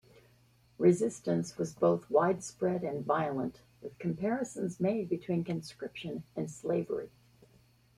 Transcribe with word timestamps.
Resistance 0.79 1.59
was 1.59 1.75
both 1.75 2.09
widespread 2.09 2.83
and 2.83 3.05
violent, 3.05 3.61
with 3.83 3.99
comparisons 3.99 4.79
made 4.79 5.07
between 5.07 5.43
conscription 5.43 6.23
and 6.35 6.49
slavery. 6.49 7.11